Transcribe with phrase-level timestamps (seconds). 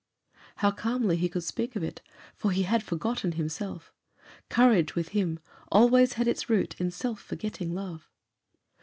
[0.55, 2.01] How calmly he could speak of it;
[2.33, 3.93] for he had forgotten himself.
[4.49, 5.37] Courage, with him,
[5.71, 8.09] always had its root in self forgetting love.